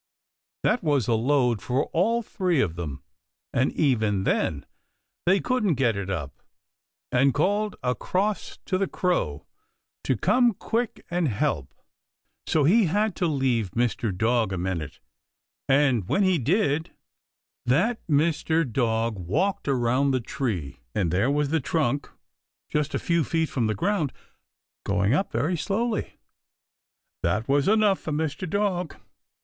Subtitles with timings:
[0.63, 3.03] That was a load for all three of them,
[3.53, 4.65] and even then
[5.27, 6.41] they couldn't get it up,
[7.11, 9.45] and called across to the Crow
[10.05, 11.75] to come quick and help.
[12.47, 14.11] So he had to leave Mr.
[14.11, 14.99] Dog a minute,
[15.69, 16.95] and when he did
[17.67, 18.63] that Mr.
[18.65, 22.09] Dog walked around the tree, and there was the trunk
[22.71, 24.13] just a few feet from the ground,
[24.83, 26.17] going up very slowly.
[27.21, 28.49] That was enough for Mr.
[28.49, 28.95] Dog.